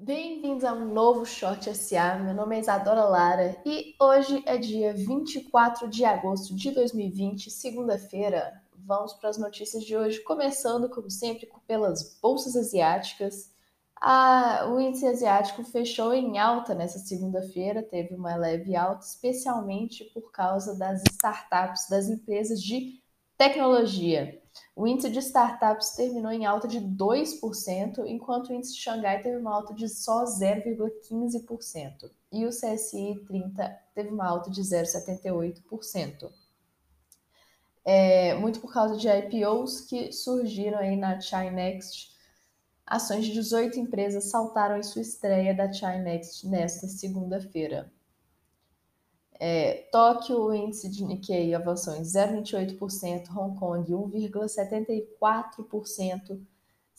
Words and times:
Bem-vindos 0.00 0.62
a 0.62 0.72
um 0.72 0.94
novo 0.94 1.26
Short 1.26 1.74
SA. 1.74 2.14
Meu 2.20 2.32
nome 2.32 2.54
é 2.54 2.60
Isadora 2.60 3.02
Lara 3.02 3.60
e 3.66 3.96
hoje 4.00 4.40
é 4.46 4.56
dia 4.56 4.94
24 4.94 5.88
de 5.88 6.04
agosto 6.04 6.54
de 6.54 6.70
2020, 6.70 7.50
segunda-feira. 7.50 8.62
Vamos 8.76 9.12
para 9.14 9.28
as 9.28 9.36
notícias 9.36 9.82
de 9.82 9.96
hoje, 9.96 10.20
começando, 10.20 10.88
como 10.88 11.10
sempre, 11.10 11.50
pelas 11.66 12.16
bolsas 12.22 12.54
asiáticas. 12.54 13.50
A, 14.00 14.68
o 14.70 14.78
índice 14.78 15.04
asiático 15.04 15.64
fechou 15.64 16.14
em 16.14 16.38
alta 16.38 16.76
nessa 16.76 17.00
segunda-feira, 17.00 17.82
teve 17.82 18.14
uma 18.14 18.36
leve 18.36 18.76
alta, 18.76 19.04
especialmente 19.04 20.04
por 20.14 20.30
causa 20.30 20.78
das 20.78 21.02
startups, 21.10 21.88
das 21.90 22.08
empresas 22.08 22.62
de 22.62 23.02
tecnologia. 23.36 24.40
O 24.74 24.86
índice 24.86 25.10
de 25.10 25.18
startups 25.18 25.90
terminou 25.96 26.30
em 26.30 26.46
alta 26.46 26.68
de 26.68 26.80
2%, 26.80 28.06
enquanto 28.06 28.48
o 28.48 28.54
índice 28.54 28.74
de 28.74 28.80
Xangai 28.80 29.22
teve 29.22 29.36
uma 29.36 29.54
alta 29.54 29.74
de 29.74 29.88
só 29.88 30.24
0,15%. 30.24 32.10
E 32.30 32.46
o 32.46 32.50
CSI 32.50 33.24
30 33.26 33.68
teve 33.94 34.10
uma 34.10 34.26
alta 34.26 34.50
de 34.50 34.60
0,78%. 34.62 36.30
É, 37.84 38.34
muito 38.34 38.60
por 38.60 38.72
causa 38.72 38.96
de 38.96 39.08
IPOs 39.08 39.80
que 39.80 40.12
surgiram 40.12 40.78
aí 40.78 40.94
na 40.94 41.18
Chinext. 41.20 42.14
Ações 42.86 43.24
de 43.24 43.32
18 43.32 43.78
empresas 43.80 44.30
saltaram 44.30 44.76
em 44.76 44.82
sua 44.82 45.02
estreia 45.02 45.54
da 45.54 45.72
Chinext 45.72 46.46
nesta 46.46 46.86
segunda-feira. 46.86 47.90
É, 49.40 49.88
Tóquio, 49.92 50.40
o 50.40 50.52
índice 50.52 50.90
de 50.90 51.04
Nikkei 51.04 51.54
avançou 51.54 51.94
em 51.94 52.02
0,28%, 52.02 53.28
Hong 53.36 53.56
Kong 53.58 53.92
1,74%, 53.92 56.40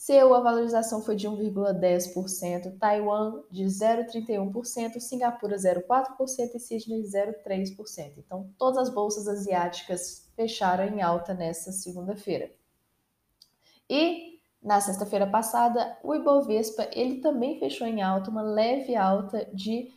Seul 0.00 0.32
a 0.32 0.40
valorização 0.40 1.02
foi 1.02 1.14
de 1.14 1.28
1,10%, 1.28 2.78
Taiwan 2.78 3.42
de 3.50 3.64
0,31%, 3.64 4.98
Singapura 4.98 5.56
0,4% 5.56 6.54
e 6.54 6.58
Sydney 6.58 7.02
0,3%. 7.02 8.14
Então, 8.16 8.48
todas 8.56 8.78
as 8.78 8.88
bolsas 8.88 9.28
asiáticas 9.28 10.26
fecharam 10.34 10.84
em 10.84 11.02
alta 11.02 11.34
nesta 11.34 11.70
segunda-feira. 11.70 12.50
E 13.90 14.40
na 14.62 14.80
sexta-feira 14.80 15.26
passada, 15.26 15.98
o 16.02 16.14
Ibovespa 16.14 16.88
ele 16.94 17.20
também 17.20 17.58
fechou 17.58 17.86
em 17.86 18.00
alta, 18.00 18.30
uma 18.30 18.40
leve 18.40 18.96
alta 18.96 19.50
de 19.52 19.92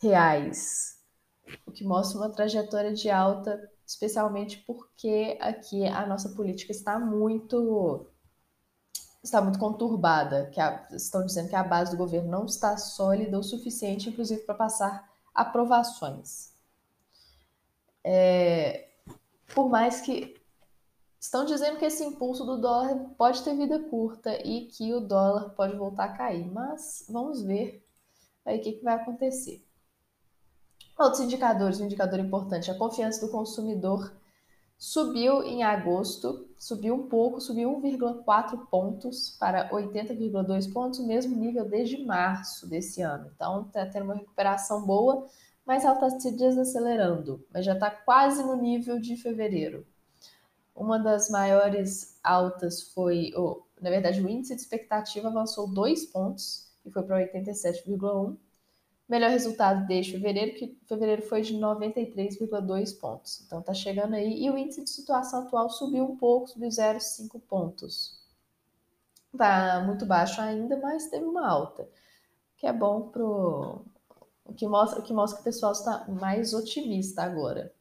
reais, 0.00 0.98
o 1.66 1.72
que 1.72 1.84
mostra 1.84 2.18
uma 2.18 2.30
trajetória 2.30 2.94
de 2.94 3.10
alta 3.10 3.60
especialmente 3.86 4.58
porque 4.66 5.38
aqui 5.40 5.86
a 5.86 6.06
nossa 6.06 6.30
política 6.30 6.72
está 6.72 6.98
muito 6.98 8.06
está 9.22 9.40
muito 9.40 9.58
conturbada, 9.58 10.50
que 10.50 10.60
a, 10.60 10.86
estão 10.92 11.24
dizendo 11.24 11.48
que 11.48 11.56
a 11.56 11.64
base 11.64 11.92
do 11.92 11.96
governo 11.96 12.30
não 12.30 12.44
está 12.44 12.76
sólida 12.76 13.38
o 13.38 13.42
suficiente, 13.42 14.10
inclusive 14.10 14.42
para 14.42 14.54
passar 14.54 15.10
aprovações. 15.34 16.52
É, 18.04 18.90
por 19.54 19.70
mais 19.70 20.02
que 20.02 20.38
estão 21.18 21.46
dizendo 21.46 21.78
que 21.78 21.86
esse 21.86 22.04
impulso 22.04 22.44
do 22.44 22.60
dólar 22.60 23.14
pode 23.16 23.42
ter 23.42 23.56
vida 23.56 23.78
curta 23.88 24.30
e 24.46 24.66
que 24.66 24.92
o 24.92 25.00
dólar 25.00 25.50
pode 25.54 25.74
voltar 25.74 26.04
a 26.04 26.16
cair, 26.16 26.46
mas 26.52 27.06
vamos 27.08 27.42
ver 27.42 27.82
aí 28.44 28.58
o 28.58 28.62
que, 28.62 28.72
que 28.72 28.84
vai 28.84 28.96
acontecer. 28.96 29.66
Outros 30.98 31.20
indicadores, 31.20 31.80
um 31.80 31.86
indicador 31.86 32.20
importante, 32.20 32.70
a 32.70 32.78
confiança 32.78 33.24
do 33.26 33.32
consumidor 33.32 34.12
subiu 34.78 35.42
em 35.42 35.62
agosto, 35.62 36.48
subiu 36.58 36.94
um 36.94 37.08
pouco, 37.08 37.40
subiu 37.40 37.80
1,4 37.80 38.66
pontos 38.70 39.30
para 39.38 39.68
80,2 39.70 40.72
pontos, 40.72 41.00
mesmo 41.00 41.36
nível 41.36 41.68
desde 41.68 42.04
março 42.04 42.68
desse 42.68 43.02
ano. 43.02 43.30
Então, 43.34 43.62
está 43.62 43.86
tendo 43.86 44.04
uma 44.04 44.14
recuperação 44.14 44.86
boa, 44.86 45.26
mas 45.66 45.84
ela 45.84 45.94
está 45.94 46.10
se 46.10 46.30
desacelerando, 46.30 47.44
mas 47.52 47.64
já 47.64 47.72
está 47.72 47.90
quase 47.90 48.42
no 48.42 48.54
nível 48.54 49.00
de 49.00 49.16
fevereiro. 49.16 49.86
Uma 50.76 50.98
das 50.98 51.28
maiores 51.28 52.18
altas 52.22 52.82
foi, 52.82 53.32
oh, 53.36 53.62
na 53.80 53.90
verdade, 53.90 54.20
o 54.20 54.28
índice 54.28 54.54
de 54.54 54.60
expectativa 54.60 55.28
avançou 55.28 55.66
2 55.66 56.06
pontos 56.06 56.68
e 56.84 56.90
foi 56.90 57.02
para 57.02 57.24
87,1 57.32 58.36
Melhor 59.08 59.30
resultado 59.30 59.86
desde 59.86 60.12
fevereiro, 60.12 60.56
que 60.56 60.78
fevereiro 60.86 61.22
foi 61.22 61.42
de 61.42 61.54
93,2 61.54 62.98
pontos. 62.98 63.42
Então 63.44 63.60
tá 63.60 63.74
chegando 63.74 64.14
aí. 64.14 64.42
E 64.42 64.50
o 64.50 64.56
índice 64.56 64.82
de 64.82 64.90
situação 64.90 65.42
atual 65.42 65.68
subiu 65.68 66.04
um 66.04 66.16
pouco, 66.16 66.48
subiu 66.48 66.68
0,5 66.68 67.40
pontos. 67.46 68.24
Tá 69.36 69.82
muito 69.84 70.06
baixo 70.06 70.40
ainda, 70.40 70.78
mas 70.80 71.08
teve 71.08 71.24
uma 71.24 71.46
alta. 71.46 71.88
Que 72.56 72.66
é 72.66 72.72
bom 72.72 73.08
pro. 73.08 73.84
O 74.44 74.54
que 74.54 74.66
mostra, 74.66 75.00
o 75.00 75.02
que 75.02 75.12
mostra 75.12 75.36
que 75.36 75.42
o 75.42 75.44
pessoal 75.44 75.72
está 75.72 76.06
mais 76.08 76.54
otimista 76.54 77.22
agora. 77.22 77.74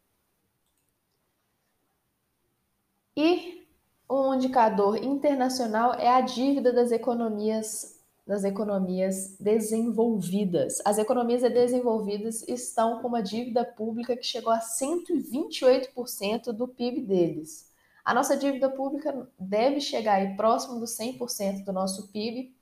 E 3.16 3.66
um 4.10 4.34
indicador 4.34 4.98
internacional 4.98 5.94
é 5.94 6.10
a 6.10 6.22
dívida 6.22 6.74
das 6.74 6.92
economias 6.92 7.93
das 8.26 8.44
economias 8.44 9.36
desenvolvidas. 9.40 10.82
As 10.86 10.98
economias 10.98 11.42
desenvolvidas 11.42 12.48
estão 12.48 13.02
com 13.02 13.08
uma 13.10 13.22
dívida 13.22 13.66
pública 13.66 14.16
que 14.16 14.24
chegou 14.24 14.52
a 14.52 14.60
128% 14.60 16.54
do 16.54 16.68
PIB 16.68 17.02
deles. 17.02 17.70
A 18.04 18.14
nossa 18.14 18.36
dívida 18.36 18.70
pública 18.70 19.30
deve 19.40 19.80
chegar 19.82 20.16
aí 20.16 20.36
próximo 20.36 20.80
dos 20.80 20.98
100% 20.98 21.64
do 21.64 21.74
nosso 21.74 22.10
PIB 22.10 22.54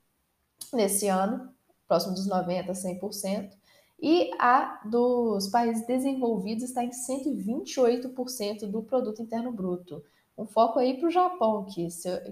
nesse 0.72 1.08
ano, 1.08 1.52
próximo 1.86 2.14
dos 2.14 2.28
90%, 2.28 2.70
100%, 2.70 3.50
e 4.00 4.30
a 4.38 4.80
dos 4.84 5.48
países 5.48 5.86
desenvolvidos 5.86 6.64
está 6.64 6.82
em 6.82 6.90
128% 6.90 8.66
do 8.66 8.82
produto 8.82 9.22
interno 9.22 9.52
bruto. 9.52 10.02
Um 10.36 10.46
foco 10.46 10.78
aí 10.78 10.98
para 10.98 11.08
o 11.08 11.10
Japão, 11.10 11.64
que, 11.66 11.86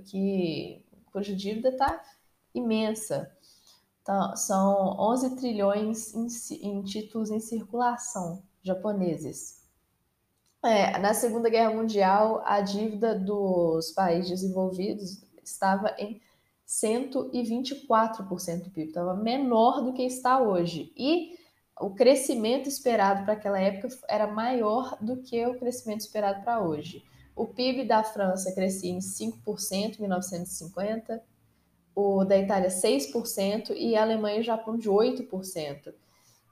que 0.06 0.85
cuja 1.12 1.35
dívida 1.35 1.69
está 1.69 2.03
imensa. 2.55 3.31
Então, 4.02 4.37
são 4.37 4.97
11 4.99 5.37
trilhões 5.37 6.14
em, 6.14 6.26
em, 6.62 6.82
títulos 6.82 7.31
em 7.31 7.41
circulação 7.41 8.43
japoneses. 8.62 9.61
É, 10.62 10.99
na 10.99 11.14
Segunda 11.14 11.49
Guerra 11.49 11.75
Mundial, 11.75 12.43
a 12.44 12.61
dívida 12.61 13.19
dos 13.19 13.93
países 13.93 14.31
desenvolvidos 14.31 15.23
estava 15.43 15.94
em 15.99 16.20
124% 16.67 18.64
do 18.64 18.70
PIB, 18.70 18.88
estava 18.88 19.14
menor 19.14 19.82
do 19.82 19.93
que 19.93 20.02
está 20.02 20.41
hoje. 20.41 20.93
E 20.97 21.38
o 21.81 21.91
crescimento 21.91 22.69
esperado 22.69 23.25
para 23.25 23.32
aquela 23.32 23.58
época 23.58 23.88
era 24.08 24.26
maior 24.26 24.97
do 25.00 25.17
que 25.23 25.44
o 25.47 25.58
crescimento 25.58 26.00
esperado 26.00 26.44
para 26.44 26.61
hoje. 26.61 27.02
O 27.35 27.47
PIB 27.47 27.85
da 27.87 28.05
França 28.05 28.52
crescia 28.52 28.91
em 28.91 28.99
5% 28.99 29.97
em 29.97 30.00
1950, 30.00 31.23
o 31.94 32.25
da 32.25 32.38
Itália 32.38 32.69
6% 32.69 33.75
e 33.76 33.96
a 33.96 34.02
Alemanha 34.02 34.40
e 34.40 34.42
Japão 34.42 34.76
de 34.76 34.88
8%. 34.88 35.92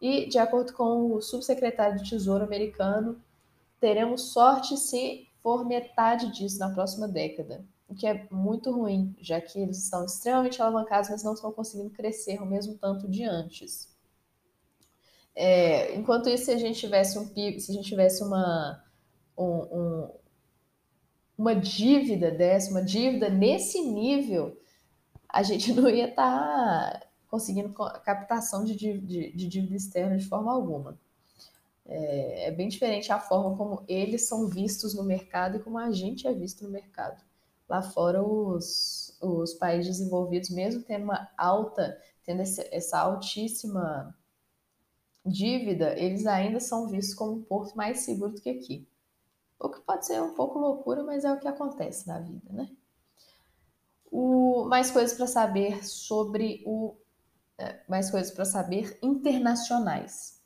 E, 0.01 0.27
de 0.27 0.39
acordo 0.39 0.73
com 0.73 1.13
o 1.13 1.21
subsecretário 1.21 2.01
de 2.01 2.09
Tesouro 2.09 2.45
americano, 2.45 3.21
teremos 3.81 4.33
sorte 4.33 4.77
se 4.77 5.27
for 5.43 5.65
metade 5.65 6.33
disso 6.33 6.59
na 6.59 6.71
próxima 6.71 7.09
década, 7.09 7.65
o 7.89 7.95
que 7.95 8.07
é 8.07 8.27
muito 8.31 8.71
ruim, 8.71 9.17
já 9.21 9.41
que 9.41 9.59
eles 9.59 9.83
estão 9.83 10.05
extremamente 10.05 10.61
alavancados, 10.61 11.11
mas 11.11 11.23
não 11.23 11.35
estão 11.35 11.51
conseguindo 11.51 11.91
crescer 11.91 12.41
o 12.43 12.47
mesmo 12.47 12.75
tanto 12.77 13.09
de 13.09 13.25
antes. 13.25 13.89
É, 15.35 15.95
enquanto 15.95 16.29
isso, 16.29 16.47
se 16.47 16.51
a 16.51 16.59
gente 16.59 16.81
tivesse 16.81 17.19
um 17.19 17.29
PIB, 17.29 17.61
se 17.61 17.71
a 17.71 17.75
gente 17.75 17.89
tivesse 17.89 18.23
uma, 18.23 18.85
um, 19.37 19.45
um, 19.45 20.11
uma 21.39 21.55
dívida 21.55 22.31
dessa, 22.31 22.71
uma 22.71 22.83
dívida 22.83 23.31
nesse 23.31 23.81
nível, 23.81 24.61
a 25.29 25.43
gente 25.43 25.73
não 25.75 25.89
ia 25.89 26.09
estar 26.09 27.01
tá 27.01 27.07
conseguindo 27.29 27.73
captação 27.73 28.65
de, 28.65 28.75
de, 28.75 29.33
de 29.33 29.49
dívida 29.49 29.77
externa 29.77 30.17
de 30.17 30.25
forma 30.25 30.53
alguma. 30.53 30.99
É, 31.87 32.49
é, 32.49 32.51
bem 32.51 32.69
diferente 32.69 33.11
a 33.11 33.19
forma 33.19 33.57
como 33.57 33.83
eles 33.89 34.29
são 34.29 34.47
vistos 34.47 34.95
no 34.95 35.03
mercado 35.03 35.57
e 35.57 35.61
como 35.61 35.79
a 35.79 35.91
gente 35.91 36.27
é 36.27 36.33
visto 36.35 36.65
no 36.65 36.71
mercado. 36.71 37.23
Lá 37.69 37.83
fora, 37.83 38.23
os, 38.23 39.17
os 39.21 39.55
países 39.55 39.99
desenvolvidos, 39.99 40.51
mesmo 40.51 40.83
tendo 40.83 41.05
uma 41.05 41.31
alta, 41.37 41.99
tendo 42.25 42.43
essa, 42.43 42.67
essa 42.71 42.99
altíssima 42.99 44.15
dívida, 45.25 45.99
eles 45.99 46.27
ainda 46.27 46.61
são 46.61 46.89
vistos 46.89 47.15
como 47.15 47.33
um 47.33 47.43
porto 47.43 47.75
mais 47.75 48.01
seguro 48.01 48.33
do 48.33 48.41
que 48.41 48.51
aqui. 48.51 48.89
O 49.59 49.69
que 49.69 49.81
pode 49.81 50.07
ser 50.07 50.23
um 50.23 50.35
pouco 50.35 50.59
loucura, 50.59 51.03
mas 51.03 51.25
é 51.25 51.33
o 51.33 51.39
que 51.39 51.49
acontece 51.49 52.07
na 52.07 52.19
vida, 52.21 52.53
né? 52.53 52.71
O, 54.11 54.65
mais 54.65 54.91
coisas 54.91 55.17
para 55.17 55.27
saber 55.27 55.87
sobre 55.87 56.63
o. 56.67 56.97
É, 57.59 57.81
mais 57.89 58.11
coisas 58.11 58.31
para 58.33 58.45
saber 58.45 58.99
internacionais. 59.03 60.41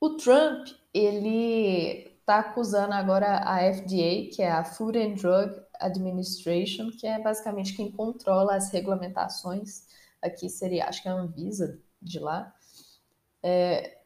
O 0.00 0.16
Trump, 0.16 0.68
ele 0.92 2.14
está 2.18 2.40
acusando 2.40 2.94
agora 2.94 3.38
a 3.38 3.58
FDA, 3.72 4.28
que 4.34 4.42
é 4.42 4.50
a 4.50 4.64
Food 4.64 4.98
and 4.98 5.14
Drug 5.14 5.54
Administration, 5.78 6.90
que 6.90 7.06
é 7.06 7.20
basicamente 7.20 7.76
quem 7.76 7.92
controla 7.92 8.56
as 8.56 8.70
regulamentações. 8.70 9.86
Aqui 10.20 10.48
seria, 10.48 10.86
acho 10.86 11.02
que 11.02 11.08
é 11.08 11.10
a 11.10 11.14
Anvisa 11.14 11.80
de 12.02 12.18
lá. 12.18 12.52
É, 13.42 13.98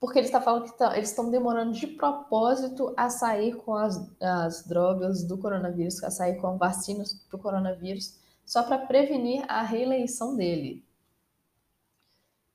porque 0.00 0.18
ele 0.18 0.26
está 0.26 0.40
falando 0.40 0.64
que 0.64 0.78
tá, 0.78 0.96
eles 0.96 1.10
estão 1.10 1.30
demorando 1.30 1.72
de 1.72 1.86
propósito 1.86 2.94
a 2.96 3.10
sair 3.10 3.54
com 3.54 3.74
as, 3.74 4.10
as 4.18 4.66
drogas 4.66 5.22
do 5.22 5.36
coronavírus, 5.36 6.02
a 6.02 6.10
sair 6.10 6.40
com 6.40 6.56
vacinas 6.56 7.12
para 7.28 7.36
o 7.36 7.42
coronavírus, 7.42 8.18
só 8.46 8.62
para 8.62 8.78
prevenir 8.78 9.44
a 9.46 9.62
reeleição 9.62 10.34
dele. 10.34 10.82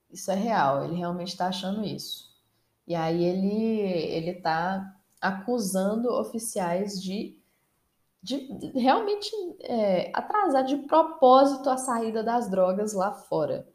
Isso 0.10 0.32
é 0.32 0.36
real, 0.36 0.84
ele 0.84 0.96
realmente 0.96 1.30
está 1.30 1.48
achando 1.48 1.86
isso. 1.86 2.34
E 2.88 2.96
aí 2.96 3.24
ele 3.24 3.80
ele 3.80 4.32
está 4.32 4.96
acusando 5.22 6.10
oficiais 6.14 7.02
de, 7.02 7.40
de 8.24 8.38
realmente 8.74 9.32
é, 9.62 10.12
atrasar 10.14 10.64
de 10.64 10.78
propósito 10.78 11.70
a 11.70 11.78
saída 11.78 12.24
das 12.24 12.50
drogas 12.50 12.94
lá 12.94 13.12
fora. 13.14 13.68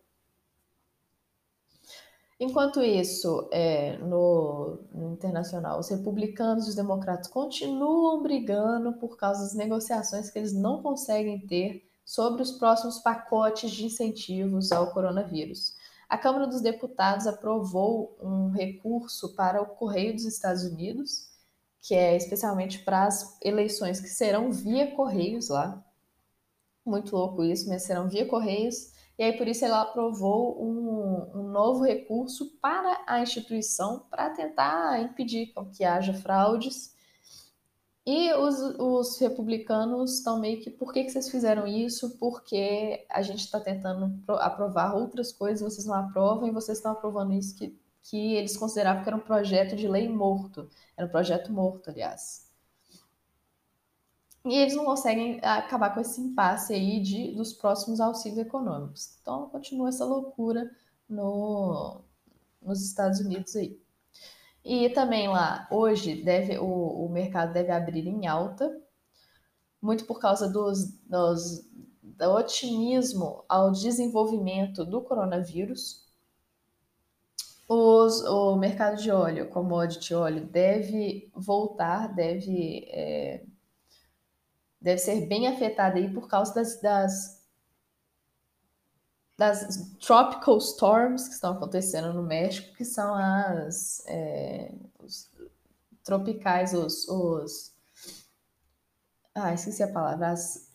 Enquanto 2.40 2.82
isso, 2.82 3.46
é, 3.52 3.98
no, 3.98 4.78
no, 4.94 5.12
internacional, 5.12 5.78
os 5.78 5.90
republicanos 5.90 6.66
e 6.66 6.70
os 6.70 6.74
democratas 6.74 7.28
continuam 7.28 8.22
brigando 8.22 8.94
por 8.94 9.18
causa 9.18 9.42
das 9.42 9.54
negociações 9.54 10.30
que 10.30 10.38
eles 10.38 10.54
não 10.54 10.82
conseguem 10.82 11.46
ter 11.46 11.86
sobre 12.02 12.40
os 12.40 12.52
próximos 12.52 12.98
pacotes 12.98 13.70
de 13.70 13.84
incentivos 13.84 14.72
ao 14.72 14.90
coronavírus. 14.90 15.74
A 16.08 16.16
Câmara 16.16 16.46
dos 16.46 16.62
Deputados 16.62 17.26
aprovou 17.26 18.16
um 18.22 18.48
recurso 18.48 19.34
para 19.34 19.60
o 19.60 19.66
Correio 19.66 20.14
dos 20.14 20.24
Estados 20.24 20.64
Unidos, 20.64 21.28
que 21.82 21.94
é 21.94 22.16
especialmente 22.16 22.78
para 22.78 23.04
as 23.04 23.38
eleições 23.42 24.00
que 24.00 24.08
serão 24.08 24.50
via 24.50 24.96
Correios 24.96 25.50
lá. 25.50 25.84
Muito 26.86 27.14
louco 27.14 27.44
isso, 27.44 27.68
mas 27.68 27.82
serão 27.82 28.08
via 28.08 28.26
Correios 28.26 28.98
e 29.20 29.22
aí 29.22 29.34
por 29.34 29.46
isso 29.46 29.66
ela 29.66 29.82
aprovou 29.82 30.64
um, 30.64 31.40
um 31.40 31.42
novo 31.50 31.84
recurso 31.84 32.56
para 32.58 33.04
a 33.06 33.20
instituição 33.20 34.06
para 34.10 34.30
tentar 34.30 34.98
impedir 35.02 35.52
que 35.76 35.84
haja 35.84 36.14
fraudes. 36.14 36.94
E 38.06 38.32
os, 38.32 38.58
os 38.78 39.18
republicanos 39.18 40.14
estão 40.14 40.40
meio 40.40 40.62
que, 40.62 40.70
por 40.70 40.90
que, 40.90 41.04
que 41.04 41.10
vocês 41.10 41.28
fizeram 41.30 41.66
isso? 41.66 42.16
Porque 42.18 43.04
a 43.10 43.20
gente 43.20 43.40
está 43.40 43.60
tentando 43.60 44.10
aprovar 44.36 44.96
outras 44.96 45.30
coisas, 45.30 45.60
vocês 45.60 45.86
não 45.86 45.96
aprovam, 45.96 46.48
e 46.48 46.50
vocês 46.50 46.78
estão 46.78 46.92
aprovando 46.92 47.34
isso 47.34 47.54
que, 47.58 47.78
que 48.04 48.32
eles 48.36 48.56
consideravam 48.56 49.02
que 49.02 49.08
era 49.10 49.18
um 49.18 49.20
projeto 49.20 49.76
de 49.76 49.86
lei 49.86 50.08
morto. 50.08 50.66
Era 50.96 51.06
um 51.06 51.10
projeto 51.10 51.52
morto, 51.52 51.90
aliás. 51.90 52.49
E 54.44 54.54
eles 54.54 54.74
não 54.74 54.84
conseguem 54.84 55.38
acabar 55.42 55.92
com 55.92 56.00
esse 56.00 56.20
impasse 56.20 56.72
aí 56.72 57.00
de, 57.00 57.32
dos 57.34 57.52
próximos 57.52 58.00
auxílios 58.00 58.38
econômicos. 58.38 59.16
Então, 59.20 59.48
continua 59.50 59.90
essa 59.90 60.04
loucura 60.04 60.70
no, 61.08 62.00
nos 62.62 62.82
Estados 62.82 63.20
Unidos 63.20 63.54
aí. 63.54 63.78
E 64.64 64.88
também 64.90 65.28
lá, 65.28 65.66
hoje, 65.70 66.22
deve, 66.22 66.58
o, 66.58 66.64
o 66.64 67.08
mercado 67.08 67.52
deve 67.52 67.70
abrir 67.70 68.06
em 68.06 68.26
alta, 68.26 68.80
muito 69.80 70.04
por 70.04 70.18
causa 70.20 70.48
dos, 70.48 70.90
dos, 71.06 71.66
do 72.02 72.30
otimismo 72.30 73.44
ao 73.48 73.72
desenvolvimento 73.72 74.84
do 74.84 75.02
coronavírus. 75.02 76.06
Os, 77.68 78.22
o 78.22 78.56
mercado 78.56 79.00
de 79.00 79.10
óleo, 79.10 79.48
commodity 79.48 80.12
óleo, 80.12 80.44
deve 80.46 81.30
voltar, 81.34 82.12
deve 82.14 82.84
é, 82.90 83.44
deve 84.80 84.98
ser 84.98 85.26
bem 85.26 85.46
afetada 85.46 85.96
aí 85.98 86.12
por 86.12 86.28
causa 86.28 86.54
das, 86.54 86.80
das, 86.80 87.46
das 89.36 89.92
tropical 90.00 90.58
storms 90.58 91.28
que 91.28 91.34
estão 91.34 91.52
acontecendo 91.52 92.12
no 92.14 92.22
México, 92.22 92.74
que 92.76 92.84
são 92.84 93.14
as 93.14 94.02
é, 94.06 94.72
os 94.98 95.30
tropicais, 96.02 96.72
os, 96.72 97.06
os 97.08 97.72
ah, 99.34 99.54
esqueci 99.54 99.82
a 99.82 99.92
palavra, 99.92 100.30
as 100.30 100.70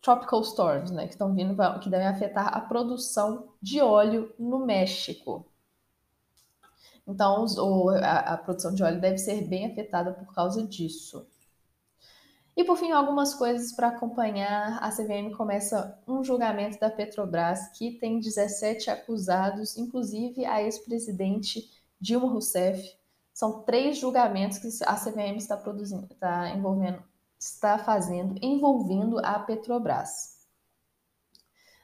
tropical 0.00 0.40
storms, 0.42 0.90
né, 0.90 1.06
que 1.06 1.12
estão 1.12 1.34
vindo, 1.34 1.54
que 1.80 1.88
devem 1.88 2.08
afetar 2.08 2.56
a 2.56 2.60
produção 2.60 3.52
de 3.60 3.80
óleo 3.80 4.34
no 4.38 4.64
México. 4.64 5.46
Então, 7.06 7.44
os, 7.44 7.56
o, 7.58 7.90
a, 7.90 8.18
a 8.34 8.36
produção 8.36 8.74
de 8.74 8.82
óleo 8.82 9.00
deve 9.00 9.18
ser 9.18 9.46
bem 9.46 9.70
afetada 9.70 10.12
por 10.12 10.32
causa 10.34 10.66
disso. 10.66 11.26
E 12.54 12.64
por 12.64 12.76
fim, 12.76 12.92
algumas 12.92 13.34
coisas 13.34 13.72
para 13.72 13.88
acompanhar. 13.88 14.78
A 14.82 14.90
CVM 14.90 15.34
começa 15.36 15.98
um 16.06 16.22
julgamento 16.22 16.78
da 16.78 16.90
Petrobras 16.90 17.68
que 17.78 17.92
tem 17.92 18.20
17 18.20 18.90
acusados, 18.90 19.76
inclusive 19.78 20.44
a 20.44 20.62
ex-presidente 20.62 21.70
Dilma 21.98 22.28
Rousseff. 22.28 22.94
São 23.32 23.62
três 23.62 23.96
julgamentos 23.96 24.58
que 24.58 24.68
a 24.84 24.94
CVM 24.96 25.36
está 25.38 25.56
produzindo, 25.56 26.06
está 26.12 26.50
envolvendo, 26.50 27.02
está 27.38 27.78
fazendo 27.78 28.38
envolvendo 28.42 29.18
a 29.20 29.38
Petrobras. 29.38 30.42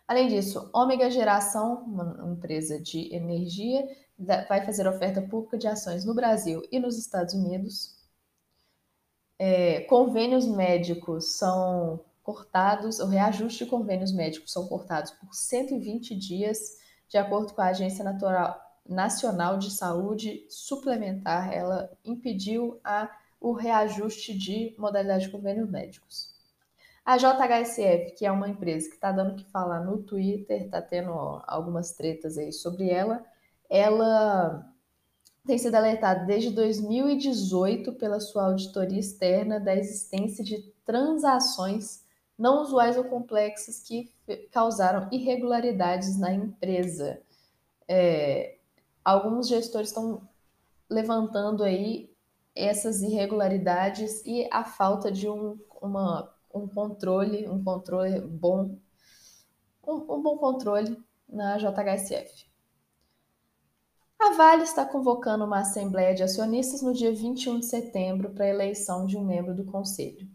Além 0.07 0.29
disso, 0.29 0.71
Ômega 0.75 1.11
Geração, 1.11 1.85
uma 1.85 2.31
empresa 2.31 2.81
de 2.81 3.15
energia, 3.15 3.87
vai 4.19 4.65
fazer 4.65 4.87
oferta 4.87 5.23
pública 5.23 5.57
de 5.57 5.67
ações 5.67 6.05
no 6.05 6.15
Brasil 6.15 6.63
e 6.71 6.79
nos 6.79 6.99
Estados 6.99 7.35
Unidos 7.35 7.98
é, 9.39 9.83
convênios 9.83 10.47
médicos 10.47 11.37
são 11.37 12.01
cortados, 12.23 12.99
o 12.99 13.07
reajuste 13.07 13.65
de 13.65 13.71
convênios 13.71 14.13
médicos 14.13 14.53
são 14.53 14.67
cortados 14.67 15.13
por 15.13 15.33
120 15.33 16.15
dias, 16.17 16.77
de 17.09 17.17
acordo 17.17 17.55
com 17.55 17.63
a 17.63 17.69
Agência 17.69 18.05
Natural, 18.05 18.61
Nacional 18.87 19.59
de 19.59 19.71
Saúde 19.71 20.45
Suplementar, 20.49 21.53
ela 21.53 21.91
impediu 22.05 22.81
a, 22.83 23.11
o 23.41 23.53
reajuste 23.53 24.37
de 24.37 24.75
modalidade 24.79 25.25
de 25.25 25.31
convênios 25.31 25.71
médicos. 25.71 26.37
A 27.05 27.17
JHSF, 27.17 28.15
que 28.17 28.27
é 28.27 28.31
uma 28.31 28.49
empresa 28.49 28.89
que 28.89 28.97
está 28.97 29.11
dando 29.11 29.37
que 29.37 29.51
falar 29.51 29.81
no 29.81 30.03
Twitter, 30.03 30.65
está 30.65 30.83
tendo 30.83 31.13
algumas 31.47 31.93
tretas 31.93 32.37
aí 32.37 32.53
sobre 32.53 32.91
ela, 32.91 33.25
ela 33.71 34.71
tem 35.47 35.57
sido 35.59 35.75
alertado 35.75 36.27
desde 36.27 36.51
2018 36.51 37.93
pela 37.95 38.21
sua 38.21 38.47
auditoria 38.47 39.01
externa 39.01 39.59
da 39.59 39.75
existência 39.75 40.45
de 40.45 40.63
transações 40.85 42.05
não 42.39 42.63
usuais 42.63 42.97
ou 42.97 43.05
complexas 43.05 43.81
que 43.81 44.13
causaram 44.53 45.09
irregularidades 45.11 46.19
na 46.19 46.33
empresa. 46.33 47.21
É, 47.89 48.59
alguns 49.05 49.49
gestores 49.49 49.89
estão 49.89 50.29
levantando 50.89 51.65
aí 51.65 52.11
essas 52.55 53.03
irregularidades 53.03 54.23
e 54.25 54.49
a 54.53 54.65
falta 54.65 55.11
de 55.11 55.29
um, 55.29 55.59
uma, 55.81 56.33
um 56.55 56.67
controle, 56.69 57.49
um 57.49 57.63
controle 57.63 58.21
bom, 58.21 58.79
um, 59.87 59.95
um 59.95 60.23
bom 60.23 60.37
controle 60.39 60.97
na 61.29 61.57
JHSF. 61.59 62.48
A 64.19 64.31
Vale 64.33 64.65
está 64.65 64.85
convocando 64.85 65.45
uma 65.45 65.61
assembleia 65.61 66.13
de 66.13 66.25
acionistas 66.25 66.83
no 66.83 66.93
dia 66.93 67.15
21 67.15 67.61
de 67.61 67.67
setembro 67.67 68.31
para 68.31 68.47
a 68.47 68.49
eleição 68.49 69.07
de 69.07 69.17
um 69.17 69.25
membro 69.25 69.55
do 69.55 69.65
conselho. 69.65 70.29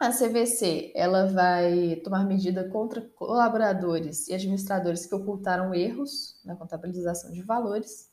A 0.00 0.10
CVC 0.10 0.92
ela 0.94 1.26
vai 1.26 1.96
tomar 1.96 2.24
medida 2.24 2.66
contra 2.70 3.02
colaboradores 3.02 4.26
e 4.28 4.34
administradores 4.34 5.04
que 5.04 5.14
ocultaram 5.14 5.74
erros 5.74 6.40
na 6.44 6.56
contabilização 6.56 7.30
de 7.30 7.42
valores. 7.42 8.10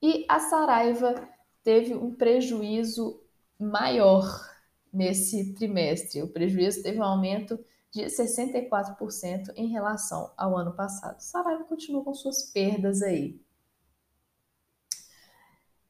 E 0.00 0.24
a 0.26 0.40
Saraiva 0.40 1.28
teve 1.62 1.94
um 1.94 2.14
prejuízo 2.14 3.20
maior 3.58 4.48
nesse 4.90 5.52
trimestre. 5.52 6.22
O 6.22 6.28
prejuízo 6.28 6.82
teve 6.82 6.98
um 6.98 7.04
aumento 7.04 7.62
de 7.90 8.06
64% 8.06 9.52
em 9.54 9.66
relação 9.66 10.32
ao 10.36 10.56
ano 10.56 10.72
passado. 10.72 11.20
Saraiva 11.20 11.64
continua 11.64 12.02
com 12.02 12.14
suas 12.14 12.44
perdas 12.52 13.02
aí. 13.02 13.38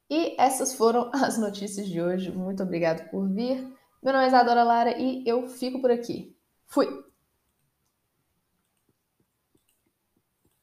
E 0.09 0.35
essas 0.39 0.75
foram 0.75 1.09
as 1.13 1.37
notícias 1.37 1.87
de 1.87 2.01
hoje. 2.01 2.31
Muito 2.31 2.63
obrigado 2.63 3.09
por 3.09 3.29
vir. 3.29 3.67
Meu 4.01 4.13
nome 4.13 4.25
é 4.25 4.27
Isadora 4.27 4.63
Lara 4.63 4.97
e 4.97 5.23
eu 5.25 5.47
fico 5.47 5.81
por 5.81 5.91
aqui. 5.91 6.35
Fui! 6.67 6.87